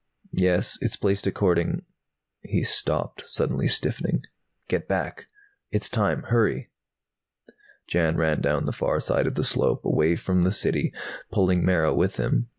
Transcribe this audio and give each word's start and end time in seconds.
"Yes, 0.33 0.79
it's 0.81 0.95
placed 0.95 1.27
according" 1.27 1.83
He 2.41 2.63
stopped, 2.63 3.21
suddenly 3.27 3.67
stiffening. 3.67 4.23
"Get 4.67 4.87
back! 4.87 5.27
It's 5.69 5.89
time! 5.89 6.23
Hurry!" 6.23 6.71
Jan 7.87 8.17
ran, 8.17 8.41
down 8.41 8.65
the 8.65 8.71
far 8.73 8.99
side 8.99 9.27
of 9.27 9.35
the 9.35 9.43
slope, 9.43 9.85
away 9.85 10.15
from 10.15 10.41
the 10.41 10.51
City, 10.51 10.91
pulling 11.31 11.63
Mara 11.63 11.93
with 11.93 12.17
him. 12.17 12.45